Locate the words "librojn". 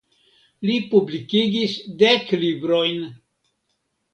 2.45-2.99